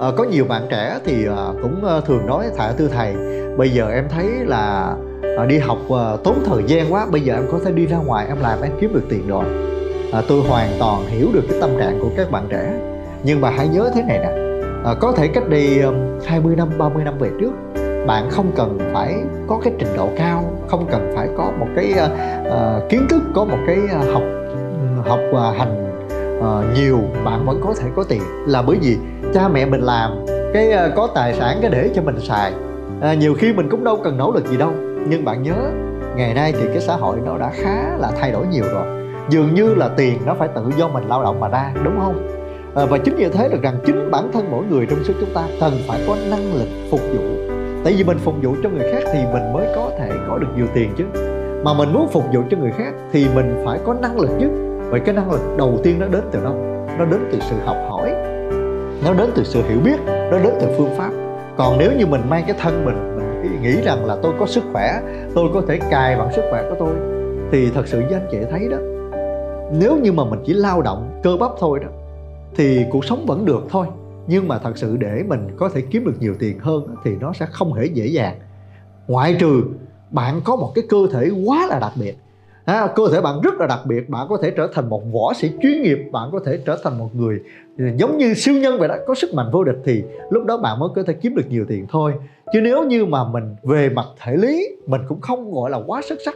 à, 0.00 0.08
có 0.16 0.24
nhiều 0.24 0.44
bạn 0.44 0.66
trẻ 0.70 0.98
thì 1.04 1.26
à, 1.26 1.46
cũng 1.62 1.84
à, 1.84 2.00
thường 2.06 2.26
nói 2.26 2.46
thả 2.56 2.72
tư 2.76 2.88
thầy 2.92 3.14
bây 3.56 3.70
giờ 3.70 3.90
em 3.90 4.08
thấy 4.08 4.26
là 4.26 4.94
à, 5.38 5.44
đi 5.44 5.58
học 5.58 5.78
à, 5.90 6.16
tốn 6.24 6.42
thời 6.44 6.62
gian 6.66 6.92
quá 6.92 7.06
bây 7.10 7.20
giờ 7.20 7.34
em 7.34 7.44
có 7.52 7.58
thể 7.64 7.72
đi 7.72 7.86
ra 7.86 7.96
ngoài 7.96 8.26
em 8.28 8.40
làm 8.40 8.62
em 8.62 8.72
kiếm 8.80 8.94
được 8.94 9.04
tiền 9.08 9.28
rồi. 9.28 9.44
À, 10.12 10.22
tôi 10.28 10.42
hoàn 10.48 10.70
toàn 10.78 11.06
hiểu 11.06 11.28
được 11.32 11.42
cái 11.50 11.60
tâm 11.60 11.70
trạng 11.78 11.98
của 12.00 12.10
các 12.16 12.30
bạn 12.30 12.46
trẻ. 12.50 12.72
Nhưng 13.22 13.40
mà 13.40 13.50
hãy 13.50 13.68
nhớ 13.68 13.90
thế 13.94 14.02
này 14.02 14.18
nè 14.18 14.30
à, 14.84 14.94
có 15.00 15.12
thể 15.12 15.28
cách 15.28 15.48
đây 15.48 15.80
um, 15.80 15.94
20 16.26 16.56
năm 16.56 16.68
30 16.78 17.04
năm 17.04 17.18
về 17.18 17.30
trước 17.40 17.52
bạn 18.06 18.30
không 18.30 18.52
cần 18.56 18.78
phải 18.92 19.14
có 19.46 19.60
cái 19.64 19.72
trình 19.78 19.96
độ 19.96 20.08
cao 20.16 20.44
không 20.68 20.86
cần 20.90 21.12
phải 21.16 21.28
có 21.36 21.52
một 21.60 21.66
cái 21.76 21.94
uh, 21.94 22.10
uh, 22.46 22.88
kiến 22.88 23.06
thức 23.08 23.22
có 23.34 23.44
một 23.44 23.58
cái 23.66 23.78
uh, 23.84 24.12
học 24.12 24.22
học 25.06 25.20
uh, 25.30 25.58
hành 25.58 25.90
uh, 26.38 26.78
nhiều 26.78 27.00
bạn 27.24 27.46
vẫn 27.46 27.60
có 27.64 27.74
thể 27.80 27.88
có 27.96 28.04
tiền. 28.04 28.22
Là 28.46 28.62
bởi 28.62 28.76
vì 28.82 28.96
cha 29.34 29.48
mẹ 29.48 29.66
mình 29.66 29.80
làm 29.80 30.24
cái 30.54 30.72
uh, 30.74 30.94
có 30.96 31.08
tài 31.14 31.34
sản 31.34 31.58
cái 31.60 31.70
để 31.70 31.90
cho 31.94 32.02
mình 32.02 32.20
xài. 32.20 32.52
Uh, 32.98 33.18
nhiều 33.18 33.34
khi 33.34 33.52
mình 33.52 33.68
cũng 33.70 33.84
đâu 33.84 34.00
cần 34.04 34.16
nỗ 34.16 34.32
lực 34.32 34.46
gì 34.46 34.56
đâu 34.56 34.72
nhưng 35.08 35.24
bạn 35.24 35.42
nhớ 35.42 35.54
ngày 36.16 36.34
nay 36.34 36.52
thì 36.52 36.66
cái 36.66 36.80
xã 36.80 36.96
hội 36.96 37.16
nó 37.24 37.38
đã 37.38 37.50
khá 37.54 37.96
là 37.98 38.10
thay 38.20 38.32
đổi 38.32 38.46
nhiều 38.46 38.64
rồi. 38.72 38.86
Dường 39.28 39.54
như 39.54 39.74
là 39.74 39.88
tiền 39.96 40.18
nó 40.26 40.34
phải 40.34 40.48
tự 40.54 40.62
do 40.78 40.88
mình 40.88 41.08
lao 41.08 41.22
động 41.22 41.40
mà 41.40 41.48
ra 41.48 41.72
đúng 41.84 42.00
không? 42.00 42.28
À, 42.74 42.84
và 42.90 42.98
chính 42.98 43.16
như 43.16 43.28
thế 43.28 43.48
được 43.48 43.62
rằng 43.62 43.74
chính 43.86 44.10
bản 44.10 44.32
thân 44.32 44.50
mỗi 44.50 44.64
người 44.70 44.86
trong 44.86 45.04
số 45.04 45.14
chúng 45.20 45.34
ta 45.34 45.42
cần 45.60 45.72
phải 45.88 46.00
có 46.06 46.16
năng 46.30 46.54
lực 46.54 46.68
phục 46.90 47.00
vụ. 47.00 47.22
Tại 47.84 47.94
vì 47.96 48.04
mình 48.04 48.18
phục 48.18 48.34
vụ 48.42 48.54
cho 48.62 48.68
người 48.68 48.92
khác 48.92 49.10
thì 49.12 49.18
mình 49.32 49.52
mới 49.52 49.66
có 49.76 49.90
thể 49.98 50.10
có 50.28 50.38
được 50.38 50.48
nhiều 50.56 50.66
tiền 50.74 50.90
chứ. 50.98 51.04
Mà 51.64 51.74
mình 51.74 51.92
muốn 51.92 52.08
phục 52.08 52.24
vụ 52.32 52.40
cho 52.50 52.56
người 52.56 52.72
khác 52.78 52.94
thì 53.12 53.26
mình 53.34 53.62
phải 53.64 53.78
có 53.84 53.94
năng 53.94 54.20
lực 54.20 54.30
nhất 54.38 54.50
vậy 54.90 55.00
cái 55.00 55.14
năng 55.14 55.30
lực 55.30 55.40
đầu 55.58 55.78
tiên 55.82 55.98
nó 55.98 56.06
đến 56.06 56.22
từ 56.32 56.40
đâu? 56.44 56.54
Nó 56.98 57.04
đến 57.04 57.28
từ 57.32 57.38
sự 57.40 57.56
học 57.64 57.76
hỏi 57.88 58.12
nó 59.04 59.14
đến 59.14 59.30
từ 59.34 59.44
sự 59.44 59.62
hiểu 59.68 59.78
biết, 59.80 60.00
nó 60.06 60.38
đến 60.38 60.54
từ 60.60 60.68
phương 60.78 60.96
pháp. 60.96 61.10
Còn 61.56 61.78
nếu 61.78 61.92
như 61.98 62.06
mình 62.06 62.20
mang 62.28 62.44
cái 62.46 62.56
thân 62.60 62.84
mình 62.84 63.10
mình 63.42 63.62
nghĩ 63.62 63.82
rằng 63.82 64.04
là 64.04 64.16
tôi 64.22 64.32
có 64.38 64.46
sức 64.46 64.64
khỏe, 64.72 65.00
tôi 65.34 65.50
có 65.54 65.62
thể 65.68 65.78
cài 65.90 66.16
bằng 66.16 66.32
sức 66.32 66.42
khỏe 66.50 66.62
của 66.70 66.76
tôi, 66.78 66.94
thì 67.52 67.70
thật 67.74 67.88
sự 67.88 68.00
với 68.00 68.14
anh 68.14 68.28
chị 68.30 68.38
thấy 68.50 68.68
đó. 68.68 68.76
Nếu 69.72 69.96
như 69.96 70.12
mà 70.12 70.24
mình 70.24 70.38
chỉ 70.46 70.52
lao 70.52 70.82
động, 70.82 71.20
cơ 71.22 71.36
bắp 71.40 71.50
thôi 71.58 71.80
đó, 71.82 71.88
thì 72.56 72.84
cuộc 72.90 73.04
sống 73.04 73.26
vẫn 73.26 73.44
được 73.44 73.62
thôi. 73.70 73.86
Nhưng 74.26 74.48
mà 74.48 74.58
thật 74.58 74.78
sự 74.78 74.96
để 74.96 75.22
mình 75.28 75.48
có 75.58 75.68
thể 75.68 75.82
kiếm 75.90 76.04
được 76.04 76.14
nhiều 76.20 76.34
tiền 76.38 76.58
hơn 76.58 76.96
thì 77.04 77.10
nó 77.20 77.32
sẽ 77.32 77.46
không 77.50 77.72
hề 77.72 77.84
dễ 77.84 78.06
dàng. 78.06 78.38
Ngoại 79.08 79.36
trừ 79.40 79.62
bạn 80.10 80.40
có 80.44 80.56
một 80.56 80.72
cái 80.74 80.84
cơ 80.88 80.98
thể 81.12 81.30
quá 81.46 81.66
là 81.66 81.78
đặc 81.78 81.92
biệt 82.00 82.16
ha, 82.70 82.86
cơ 82.86 83.02
thể 83.12 83.20
bạn 83.20 83.40
rất 83.40 83.54
là 83.54 83.66
đặc 83.66 83.80
biệt 83.86 84.08
bạn 84.08 84.26
có 84.28 84.38
thể 84.42 84.50
trở 84.50 84.68
thành 84.74 84.88
một 84.88 85.02
võ 85.12 85.32
sĩ 85.34 85.50
chuyên 85.62 85.82
nghiệp 85.82 85.98
bạn 86.12 86.28
có 86.32 86.40
thể 86.46 86.58
trở 86.66 86.78
thành 86.82 86.98
một 86.98 87.08
người 87.14 87.40
ờ, 87.78 87.84
giống 87.96 88.18
như 88.18 88.34
siêu 88.34 88.54
nhân 88.54 88.78
vậy 88.78 88.88
đó 88.88 88.94
có 89.06 89.14
sức 89.14 89.34
mạnh 89.34 89.50
vô 89.52 89.64
địch 89.64 89.78
thì 89.84 90.02
lúc 90.30 90.44
đó 90.44 90.56
bạn 90.56 90.78
mới 90.78 90.88
có 90.94 91.02
thể 91.06 91.12
kiếm 91.12 91.34
được 91.34 91.46
nhiều 91.48 91.64
tiền 91.68 91.86
thôi. 91.90 92.12
Chứ 92.52 92.60
nếu 92.60 92.84
như 92.84 93.04
mà 93.04 93.24
mình 93.24 93.56
về 93.62 93.88
mặt 93.88 94.06
thể 94.22 94.36
lý 94.36 94.76
mình 94.86 95.00
cũng 95.08 95.20
không 95.20 95.52
gọi 95.52 95.70
là 95.70 95.78
quá 95.86 96.00
xuất 96.08 96.18
sắc 96.24 96.34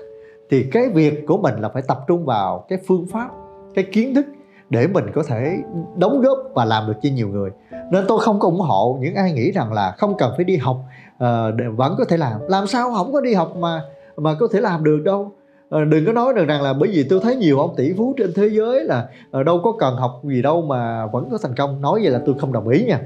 thì 0.50 0.62
cái 0.73 0.88
việc 0.88 1.26
của 1.26 1.37
mình 1.37 1.55
là 1.61 1.69
phải 1.69 1.83
tập 1.88 1.99
trung 2.09 2.25
vào 2.25 2.64
cái 2.69 2.79
phương 2.87 3.07
pháp 3.12 3.29
cái 3.75 3.85
kiến 3.93 4.14
thức 4.14 4.26
để 4.71 4.87
mình 4.87 5.05
có 5.14 5.23
thể 5.23 5.57
đóng 5.97 6.21
góp 6.21 6.38
và 6.55 6.64
làm 6.64 6.87
được 6.87 6.95
cho 7.03 7.09
nhiều 7.12 7.29
người. 7.29 7.50
Nên 7.93 8.05
tôi 8.09 8.19
không 8.21 8.38
có 8.38 8.49
ủng 8.49 8.61
hộ 8.61 8.99
những 9.00 9.14
ai 9.14 9.33
nghĩ 9.33 9.50
rằng 9.50 9.73
là 9.73 9.95
không 9.99 10.17
cần 10.19 10.33
phải 10.37 10.45
đi 10.45 10.57
học 10.57 10.76
uh, 11.17 11.55
để 11.57 11.64
vẫn 11.69 11.95
có 11.99 12.05
thể 12.05 12.17
làm. 12.17 12.41
Làm 12.49 12.67
sao 12.67 12.95
không 12.95 13.12
có 13.12 13.21
đi 13.21 13.35
học 13.35 13.57
mà 13.57 13.83
mà 14.17 14.35
có 14.41 14.49
thể 14.53 14.61
làm 14.61 14.85
được 14.85 15.00
đâu. 15.05 15.33
Ờ, 15.68 15.85
đừng 15.85 16.06
có 16.06 16.12
nói 16.12 16.35
được 16.35 16.44
rằng 16.49 16.62
là 16.62 16.73
bởi 16.73 16.88
vì 16.92 17.06
tôi 17.11 17.21
thấy 17.23 17.37
nhiều 17.37 17.59
ông 17.59 17.75
tỷ 17.76 17.92
phú 17.99 18.14
trên 18.16 18.33
thế 18.37 18.49
giới 18.52 18.85
là 18.85 19.09
ờ, 19.30 19.42
đâu 19.42 19.61
có 19.64 19.73
cần 19.78 19.97
học 19.97 20.21
gì 20.25 20.42
đâu 20.42 20.62
mà 20.62 21.06
vẫn 21.06 21.28
có 21.30 21.38
thành 21.42 21.54
công. 21.56 21.80
Nói 21.80 22.00
vậy 22.02 22.11
là 22.11 22.21
tôi 22.26 22.35
không 22.38 22.52
đồng 22.52 22.68
ý 22.68 22.85
nha. 22.85 23.00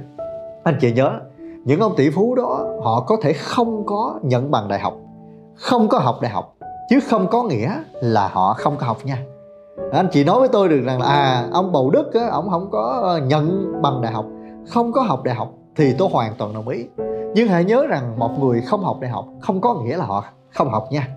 Anh 0.64 0.76
chị 0.80 0.92
nhớ 0.92 1.20
những 1.64 1.80
ông 1.80 1.92
tỷ 1.96 2.10
phú 2.10 2.34
đó 2.34 2.66
họ 2.82 3.00
có 3.00 3.16
thể 3.22 3.32
không 3.32 3.86
có 3.86 4.18
nhận 4.22 4.50
bằng 4.50 4.68
đại 4.68 4.78
học 4.80 4.94
không 5.54 5.88
có 5.88 5.98
học 5.98 6.18
đại 6.22 6.30
học 6.30 6.54
chứ 6.90 7.00
không 7.10 7.26
có 7.30 7.42
nghĩa 7.42 7.72
là 7.94 8.28
họ 8.28 8.54
không 8.54 8.76
có 8.76 8.86
học 8.86 8.98
nha. 9.04 9.18
Anh 9.92 10.08
chị 10.12 10.24
nói 10.24 10.40
với 10.40 10.48
tôi 10.48 10.68
được 10.68 10.80
rằng 10.84 11.00
là 11.00 11.06
à 11.06 11.48
ông 11.52 11.72
bầu 11.72 11.90
đức 11.90 12.14
á, 12.14 12.28
ông 12.30 12.50
không 12.50 12.68
có 12.70 13.00
ờ, 13.02 13.18
nhận 13.18 13.72
bằng 13.82 14.02
đại 14.02 14.12
học 14.12 14.26
không 14.68 14.92
có 14.92 15.02
học 15.02 15.24
đại 15.24 15.34
học 15.34 15.52
thì 15.76 15.94
tôi 15.98 16.08
hoàn 16.12 16.32
toàn 16.38 16.54
đồng 16.54 16.68
ý. 16.68 16.86
Nhưng 17.34 17.48
hãy 17.48 17.64
nhớ 17.64 17.86
rằng 17.86 18.18
một 18.18 18.30
người 18.40 18.60
không 18.60 18.84
học 18.84 18.96
đại 19.00 19.10
học 19.10 19.24
không 19.40 19.60
có 19.60 19.74
nghĩa 19.74 19.96
là 19.96 20.04
họ 20.04 20.24
không 20.50 20.70
học 20.70 20.88
nha 20.90 21.08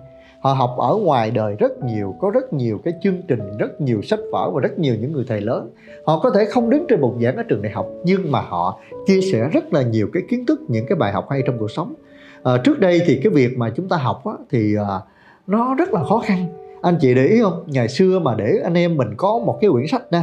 họ 0.42 0.52
học 0.52 0.74
ở 0.78 0.96
ngoài 0.96 1.30
đời 1.30 1.56
rất 1.58 1.82
nhiều 1.84 2.14
có 2.20 2.30
rất 2.30 2.52
nhiều 2.52 2.80
cái 2.84 2.94
chương 3.02 3.22
trình 3.28 3.58
rất 3.58 3.80
nhiều 3.80 4.02
sách 4.02 4.20
vở 4.32 4.50
và 4.50 4.60
rất 4.60 4.78
nhiều 4.78 4.94
những 5.00 5.12
người 5.12 5.24
thầy 5.28 5.40
lớn. 5.40 5.70
Họ 6.06 6.20
có 6.22 6.30
thể 6.30 6.44
không 6.44 6.70
đứng 6.70 6.84
trên 6.88 7.00
bục 7.00 7.14
giảng 7.22 7.36
ở 7.36 7.42
trường 7.42 7.62
đại 7.62 7.72
học 7.72 7.86
nhưng 8.04 8.32
mà 8.32 8.40
họ 8.40 8.78
chia 9.06 9.20
sẻ 9.20 9.48
rất 9.52 9.72
là 9.72 9.82
nhiều 9.82 10.08
cái 10.12 10.22
kiến 10.30 10.46
thức 10.46 10.60
những 10.68 10.86
cái 10.88 10.96
bài 10.96 11.12
học 11.12 11.26
hay 11.30 11.42
trong 11.46 11.58
cuộc 11.58 11.70
sống. 11.70 11.94
À, 12.42 12.52
trước 12.64 12.80
đây 12.80 13.00
thì 13.06 13.20
cái 13.24 13.32
việc 13.32 13.58
mà 13.58 13.70
chúng 13.76 13.88
ta 13.88 13.96
học 13.96 14.22
á, 14.24 14.32
thì 14.50 14.76
à, 14.76 15.00
nó 15.46 15.74
rất 15.74 15.92
là 15.92 16.04
khó 16.04 16.18
khăn. 16.18 16.46
Anh 16.82 16.96
chị 17.00 17.14
để 17.14 17.26
ý 17.26 17.42
không? 17.42 17.64
Ngày 17.66 17.88
xưa 17.88 18.18
mà 18.18 18.34
để 18.34 18.60
anh 18.64 18.74
em 18.74 18.96
mình 18.96 19.08
có 19.16 19.38
một 19.38 19.58
cái 19.60 19.70
quyển 19.70 19.86
sách 19.86 20.02
nè 20.12 20.22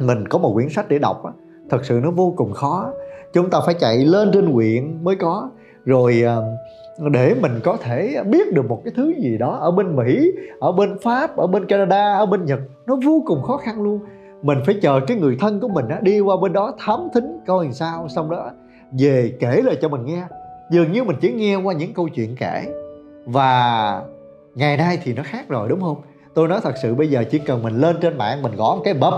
mình 0.00 0.28
có 0.28 0.38
một 0.38 0.54
quyển 0.54 0.68
sách 0.68 0.88
để 0.88 0.98
đọc 0.98 1.24
á, 1.24 1.32
thật 1.70 1.84
sự 1.84 2.00
nó 2.02 2.10
vô 2.10 2.34
cùng 2.36 2.52
khó. 2.52 2.92
Chúng 3.32 3.50
ta 3.50 3.60
phải 3.66 3.74
chạy 3.74 3.98
lên 3.98 4.30
trên 4.32 4.52
quyện 4.54 5.04
mới 5.04 5.16
có 5.16 5.50
rồi 5.88 6.22
à, 6.26 6.36
để 7.12 7.34
mình 7.40 7.60
có 7.64 7.76
thể 7.76 8.22
biết 8.26 8.52
được 8.54 8.68
một 8.68 8.80
cái 8.84 8.92
thứ 8.96 9.14
gì 9.18 9.38
đó 9.38 9.58
ở 9.60 9.70
bên 9.70 9.96
Mỹ, 9.96 10.32
ở 10.60 10.72
bên 10.72 10.98
Pháp, 11.02 11.36
ở 11.36 11.46
bên 11.46 11.66
Canada, 11.66 12.14
ở 12.14 12.26
bên 12.26 12.44
Nhật 12.44 12.60
nó 12.86 12.96
vô 13.04 13.22
cùng 13.26 13.42
khó 13.42 13.56
khăn 13.56 13.82
luôn. 13.82 14.00
Mình 14.42 14.58
phải 14.66 14.74
chờ 14.82 15.00
cái 15.06 15.16
người 15.16 15.36
thân 15.40 15.60
của 15.60 15.68
mình 15.68 15.88
á, 15.88 15.98
đi 16.02 16.20
qua 16.20 16.36
bên 16.36 16.52
đó 16.52 16.74
thám 16.78 17.00
thính 17.14 17.38
coi 17.46 17.64
làm 17.64 17.72
sao 17.72 18.08
xong 18.08 18.30
đó 18.30 18.50
về 18.98 19.32
kể 19.40 19.62
lại 19.64 19.76
cho 19.82 19.88
mình 19.88 20.04
nghe. 20.04 20.22
Dường 20.70 20.92
như 20.92 21.04
mình 21.04 21.16
chỉ 21.20 21.32
nghe 21.32 21.56
qua 21.56 21.74
những 21.74 21.94
câu 21.94 22.08
chuyện 22.08 22.36
kể 22.38 22.66
và 23.24 24.02
ngày 24.54 24.76
nay 24.76 24.98
thì 25.02 25.14
nó 25.14 25.22
khác 25.24 25.48
rồi 25.48 25.68
đúng 25.68 25.80
không? 25.80 25.96
Tôi 26.34 26.48
nói 26.48 26.60
thật 26.62 26.74
sự 26.82 26.94
bây 26.94 27.08
giờ 27.08 27.24
chỉ 27.30 27.38
cần 27.38 27.62
mình 27.62 27.80
lên 27.80 27.96
trên 28.00 28.18
mạng 28.18 28.42
mình 28.42 28.56
gõ 28.56 28.74
một 28.76 28.82
cái 28.84 28.94
bấm 28.94 29.14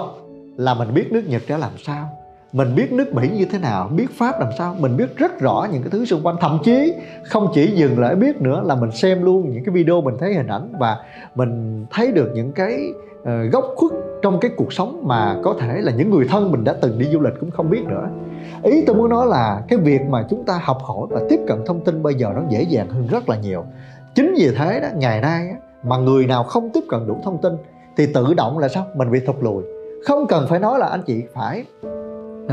là 0.57 0.75
mình 0.75 0.95
biết 0.95 1.13
nước 1.13 1.23
Nhật 1.29 1.43
đã 1.49 1.59
làm 1.59 1.73
sao 1.79 2.09
mình 2.53 2.75
biết 2.75 2.93
nước 2.93 3.15
Mỹ 3.15 3.31
như 3.39 3.45
thế 3.45 3.59
nào 3.59 3.89
biết 3.89 4.07
Pháp 4.19 4.41
làm 4.41 4.49
sao 4.59 4.77
mình 4.79 4.97
biết 4.97 5.17
rất 5.17 5.41
rõ 5.41 5.67
những 5.73 5.83
cái 5.83 5.91
thứ 5.91 6.05
xung 6.05 6.27
quanh. 6.27 6.37
Thậm 6.41 6.59
chí 6.65 6.95
không 7.25 7.49
chỉ 7.55 7.67
dừng 7.67 7.99
lại 7.99 8.15
biết 8.15 8.41
nữa 8.41 8.63
là 8.67 8.75
mình 8.75 8.91
xem 8.91 9.23
luôn 9.23 9.51
những 9.53 9.65
cái 9.65 9.75
video 9.75 10.01
mình 10.01 10.15
thấy 10.19 10.35
hình 10.35 10.47
ảnh 10.47 10.73
và 10.79 10.97
mình 11.35 11.87
thấy 11.91 12.13
được 12.13 12.31
những 12.35 12.53
cái 12.53 12.89
uh, 13.21 13.53
góc 13.53 13.65
khuất 13.77 13.93
trong 14.23 14.41
cái 14.41 14.51
cuộc 14.57 14.73
sống 14.73 15.03
mà 15.07 15.37
có 15.45 15.55
thể 15.61 15.81
là 15.81 15.93
những 15.93 16.11
người 16.11 16.27
thân 16.29 16.53
mình 16.53 16.65
đã 16.65 16.75
từng 16.81 16.99
đi 16.99 17.07
du 17.07 17.21
lịch 17.21 17.35
cũng 17.41 17.51
không 17.51 17.71
biết 17.71 17.85
nữa. 17.89 18.09
Ý 18.63 18.85
tôi 18.87 18.97
muốn 18.97 19.09
nói 19.09 19.27
là 19.27 19.63
cái 19.69 19.79
việc 19.79 20.01
mà 20.09 20.27
chúng 20.31 20.45
ta 20.45 20.61
học 20.63 20.79
hỏi 20.83 21.07
và 21.11 21.21
tiếp 21.29 21.41
cận 21.49 21.59
thông 21.67 21.85
tin 21.85 22.03
bây 22.03 22.15
giờ 22.15 22.33
nó 22.35 22.43
dễ 22.49 22.63
dàng 22.63 22.89
hơn 22.89 23.07
rất 23.11 23.29
là 23.29 23.37
nhiều. 23.37 23.65
Chính 24.15 24.35
vì 24.39 24.51
thế 24.57 24.81
đó 24.81 24.89
ngày 24.97 25.21
nay 25.21 25.49
mà 25.83 25.97
người 25.97 26.27
nào 26.27 26.45
không 26.45 26.71
tiếp 26.71 26.85
cận 26.89 27.07
đủ 27.07 27.21
thông 27.25 27.39
tin 27.43 27.53
thì 27.97 28.07
tự 28.15 28.35
động 28.35 28.59
là 28.59 28.69
sao? 28.69 28.87
Mình 28.95 29.11
bị 29.11 29.21
thụt 29.27 29.37
lùi. 29.41 29.63
Không 30.07 30.27
cần 30.27 30.47
phải 30.49 30.59
nói 30.59 30.79
là 30.79 30.87
anh 30.87 31.03
chị 31.07 31.23
phải 31.35 31.65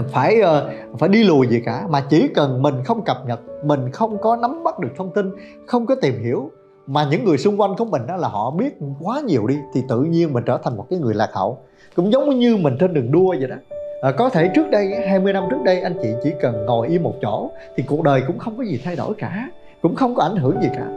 phải 0.03 0.41
ờ, 0.41 0.69
phải 0.99 1.09
đi 1.09 1.23
lùi 1.23 1.47
gì 1.47 1.61
cả. 1.65 1.83
Mà 1.89 2.01
chỉ 2.09 2.27
cần 2.27 2.61
mình 2.61 2.75
không 2.85 3.03
cập 3.03 3.17
nhật 3.27 3.39
mình 3.63 3.91
không 3.91 4.17
có 4.21 4.35
nắm 4.35 4.63
bắt 4.63 4.79
được 4.79 4.89
thông 4.97 5.13
tin 5.13 5.31
không 5.65 5.85
có 5.85 5.95
tìm 5.95 6.23
hiểu 6.23 6.51
mà 6.87 7.07
những 7.11 7.25
người 7.25 7.37
xung 7.37 7.61
quanh 7.61 7.75
của 7.77 7.85
mình 7.85 8.01
đó 8.07 8.15
là 8.15 8.27
họ 8.27 8.51
biết 8.51 8.77
quá 9.01 9.21
nhiều 9.25 9.47
đi 9.47 9.55
thì 9.73 9.83
tự 9.89 10.01
nhiên 10.01 10.33
mình 10.33 10.43
trở 10.45 10.57
thành 10.63 10.77
một 10.77 10.85
cái 10.89 10.99
người 10.99 11.13
lạc 11.13 11.29
hậu. 11.33 11.57
Cũng 11.95 12.11
giống 12.11 12.39
như 12.39 12.57
mình 12.57 12.77
trên 12.79 12.93
đường 12.93 13.11
đua 13.11 13.35
vậy 13.39 13.47
đó. 13.49 13.55
À, 14.01 14.11
có 14.11 14.29
thể 14.29 14.49
trước 14.55 14.69
đây 14.71 14.95
20 15.09 15.33
năm 15.33 15.43
trước 15.49 15.57
đây 15.65 15.81
anh 15.81 15.93
chị 16.01 16.09
chỉ 16.23 16.31
cần 16.41 16.65
ngồi 16.65 16.87
im 16.87 17.03
một 17.03 17.13
chỗ 17.21 17.51
thì 17.75 17.83
cuộc 17.87 18.03
đời 18.03 18.21
cũng 18.27 18.39
không 18.39 18.57
có 18.57 18.63
gì 18.63 18.81
thay 18.83 18.95
đổi 18.95 19.13
cả 19.17 19.49
cũng 19.81 19.95
không 19.95 20.15
có 20.15 20.23
ảnh 20.23 20.35
hưởng 20.35 20.61
gì 20.61 20.69
cả. 20.75 20.87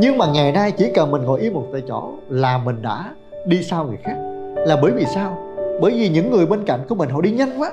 Nhưng 0.00 0.18
mà 0.18 0.26
ngày 0.32 0.52
nay 0.52 0.72
chỉ 0.72 0.90
cần 0.94 1.10
mình 1.10 1.22
ngồi 1.22 1.40
im 1.40 1.52
một 1.52 1.66
tại 1.72 1.82
chỗ 1.88 2.10
là 2.28 2.58
mình 2.58 2.82
đã 2.82 3.14
đi 3.46 3.62
sau 3.62 3.84
người 3.84 3.98
khác. 4.02 4.16
Là 4.54 4.76
bởi 4.82 4.92
vì 4.92 5.04
sao? 5.14 5.38
Bởi 5.80 5.92
vì 5.92 6.08
những 6.08 6.30
người 6.30 6.46
bên 6.46 6.64
cạnh 6.64 6.80
của 6.88 6.94
mình 6.94 7.08
họ 7.08 7.20
đi 7.20 7.30
nhanh 7.30 7.50
quá 7.58 7.72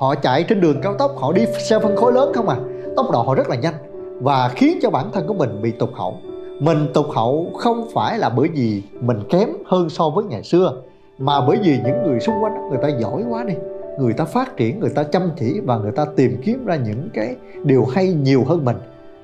họ 0.00 0.14
chạy 0.14 0.42
trên 0.42 0.60
đường 0.60 0.80
cao 0.82 0.94
tốc, 0.94 1.10
họ 1.18 1.32
đi 1.32 1.46
xe 1.46 1.78
phân 1.78 1.96
khối 1.96 2.12
lớn 2.12 2.32
không 2.34 2.48
à? 2.48 2.56
Tốc 2.96 3.06
độ 3.12 3.22
họ 3.22 3.34
rất 3.34 3.48
là 3.48 3.56
nhanh 3.56 3.74
và 4.20 4.48
khiến 4.48 4.78
cho 4.82 4.90
bản 4.90 5.06
thân 5.12 5.26
của 5.26 5.34
mình 5.34 5.62
bị 5.62 5.70
tụt 5.70 5.88
hậu. 5.92 6.14
Mình 6.60 6.88
tụt 6.94 7.06
hậu 7.14 7.50
không 7.58 7.88
phải 7.94 8.18
là 8.18 8.28
bởi 8.28 8.48
vì 8.54 8.82
mình 9.00 9.18
kém 9.30 9.48
hơn 9.66 9.88
so 9.88 10.10
với 10.10 10.24
ngày 10.24 10.42
xưa, 10.42 10.72
mà 11.18 11.46
bởi 11.46 11.58
vì 11.62 11.78
những 11.84 12.02
người 12.06 12.20
xung 12.20 12.34
quanh 12.42 12.68
người 12.68 12.78
ta 12.82 12.88
giỏi 12.88 13.24
quá 13.30 13.44
đi. 13.44 13.54
Người 13.98 14.12
ta 14.12 14.24
phát 14.24 14.56
triển, 14.56 14.80
người 14.80 14.90
ta 14.90 15.02
chăm 15.02 15.22
chỉ 15.36 15.60
và 15.64 15.78
người 15.78 15.92
ta 15.92 16.06
tìm 16.16 16.40
kiếm 16.44 16.64
ra 16.66 16.76
những 16.76 17.08
cái 17.14 17.36
điều 17.64 17.84
hay 17.84 18.12
nhiều 18.12 18.44
hơn 18.48 18.64
mình. 18.64 18.76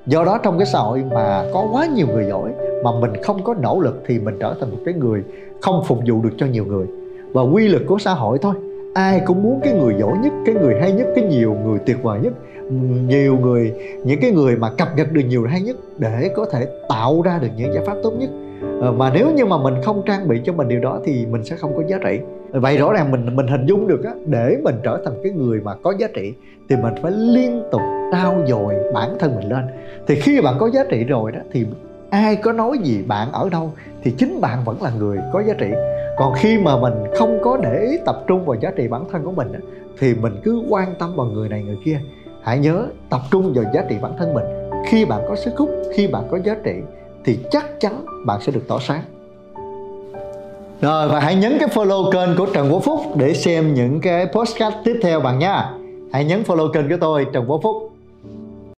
Do 0.06 0.24
đó 0.24 0.38
trong 0.42 0.58
cái 0.58 0.66
xã 0.66 0.78
hội 0.78 1.04
mà 1.14 1.44
có 1.52 1.68
quá 1.72 1.86
nhiều 1.86 2.06
người 2.06 2.24
giỏi, 2.28 2.50
mà 2.84 2.90
mình 3.00 3.22
không 3.22 3.44
có 3.44 3.54
nỗ 3.54 3.80
lực 3.80 4.02
thì 4.06 4.18
mình 4.18 4.36
trở 4.40 4.54
thành 4.60 4.70
một 4.70 4.78
cái 4.84 4.94
người 4.94 5.22
không 5.60 5.82
phục 5.86 5.98
vụ 6.06 6.22
được 6.22 6.32
cho 6.38 6.46
nhiều 6.46 6.64
người. 6.64 6.86
Và 7.32 7.42
quy 7.42 7.68
luật 7.68 7.82
của 7.86 7.98
xã 7.98 8.14
hội 8.14 8.38
thôi 8.38 8.54
ai 8.96 9.20
cũng 9.26 9.42
muốn 9.42 9.60
cái 9.62 9.72
người 9.72 9.94
giỏi 9.98 10.18
nhất, 10.22 10.32
cái 10.46 10.54
người 10.54 10.80
hay 10.80 10.92
nhất, 10.92 11.06
cái 11.14 11.24
nhiều 11.24 11.56
người 11.64 11.78
tuyệt 11.86 12.02
vời 12.02 12.20
nhất. 12.22 12.32
Nhiều 13.08 13.36
người, 13.36 13.72
những 14.04 14.20
cái 14.20 14.30
người 14.30 14.56
mà 14.56 14.70
cập 14.78 14.88
nhật 14.96 15.12
được 15.12 15.22
nhiều 15.22 15.46
hay 15.46 15.60
nhất 15.60 15.76
để 15.98 16.30
có 16.36 16.46
thể 16.52 16.66
tạo 16.88 17.22
ra 17.22 17.38
được 17.38 17.48
những 17.56 17.74
giải 17.74 17.84
pháp 17.86 17.96
tốt 18.02 18.12
nhất. 18.18 18.30
Ờ, 18.80 18.92
mà 18.92 19.10
nếu 19.14 19.32
như 19.34 19.46
mà 19.46 19.58
mình 19.58 19.74
không 19.84 20.02
trang 20.06 20.28
bị 20.28 20.40
cho 20.44 20.52
mình 20.52 20.68
điều 20.68 20.80
đó 20.80 21.00
thì 21.04 21.26
mình 21.26 21.44
sẽ 21.44 21.56
không 21.56 21.76
có 21.76 21.82
giá 21.86 21.98
trị. 22.04 22.20
Vậy 22.52 22.76
rõ 22.76 22.92
ràng 22.92 23.10
mình 23.10 23.36
mình 23.36 23.46
hình 23.46 23.66
dung 23.66 23.86
được 23.86 24.04
á, 24.04 24.10
để 24.26 24.56
mình 24.62 24.74
trở 24.82 25.00
thành 25.04 25.14
cái 25.22 25.32
người 25.32 25.60
mà 25.60 25.74
có 25.74 25.94
giá 25.98 26.08
trị 26.14 26.34
thì 26.68 26.76
mình 26.76 26.94
phải 27.02 27.12
liên 27.12 27.62
tục 27.72 27.80
trao 28.12 28.34
dồi 28.48 28.74
bản 28.94 29.10
thân 29.18 29.36
mình 29.36 29.48
lên. 29.48 29.64
Thì 30.06 30.14
khi 30.14 30.40
bạn 30.40 30.54
có 30.58 30.70
giá 30.70 30.84
trị 30.90 31.04
rồi 31.04 31.32
đó 31.32 31.40
thì 31.52 31.66
ai 32.10 32.36
có 32.36 32.52
nói 32.52 32.78
gì 32.82 33.02
bạn 33.06 33.28
ở 33.32 33.48
đâu 33.48 33.72
thì 34.02 34.10
chính 34.10 34.40
bạn 34.40 34.58
vẫn 34.64 34.82
là 34.82 34.90
người 34.98 35.18
có 35.32 35.42
giá 35.42 35.54
trị 35.58 35.68
còn 36.16 36.34
khi 36.36 36.58
mà 36.58 36.76
mình 36.76 36.94
không 37.18 37.38
có 37.42 37.56
để 37.62 37.86
ý 37.90 37.98
tập 38.06 38.24
trung 38.26 38.44
vào 38.44 38.56
giá 38.60 38.70
trị 38.76 38.88
bản 38.88 39.04
thân 39.12 39.24
của 39.24 39.32
mình 39.32 39.52
thì 39.98 40.14
mình 40.14 40.40
cứ 40.44 40.62
quan 40.68 40.94
tâm 40.98 41.16
vào 41.16 41.26
người 41.26 41.48
này 41.48 41.62
người 41.62 41.78
kia. 41.84 42.00
Hãy 42.42 42.58
nhớ 42.58 42.86
tập 43.10 43.20
trung 43.30 43.52
vào 43.54 43.64
giá 43.74 43.84
trị 43.88 43.96
bản 44.02 44.12
thân 44.18 44.34
mình. 44.34 44.44
Khi 44.86 45.04
bạn 45.04 45.20
có 45.28 45.36
sức 45.36 45.56
hút, 45.56 45.70
khi 45.94 46.06
bạn 46.06 46.22
có 46.30 46.38
giá 46.44 46.56
trị, 46.64 46.74
thì 47.24 47.38
chắc 47.50 47.80
chắn 47.80 48.04
bạn 48.26 48.40
sẽ 48.40 48.52
được 48.52 48.68
tỏ 48.68 48.78
sáng. 48.78 49.02
Rồi, 50.80 51.08
và 51.08 51.20
hãy 51.20 51.34
nhấn 51.34 51.56
cái 51.60 51.68
follow 51.68 52.10
kênh 52.10 52.36
của 52.38 52.46
Trần 52.54 52.72
Quốc 52.72 52.82
Phúc 52.84 53.00
để 53.14 53.34
xem 53.34 53.74
những 53.74 54.00
cái 54.00 54.26
postcard 54.26 54.76
tiếp 54.84 55.00
theo 55.02 55.20
bạn 55.20 55.38
nha. 55.38 55.72
Hãy 56.12 56.24
nhấn 56.24 56.42
follow 56.42 56.72
kênh 56.72 56.88
của 56.88 56.96
tôi, 57.00 57.26
Trần 57.32 57.50
Quốc 57.50 57.60
Phúc. 57.62 57.90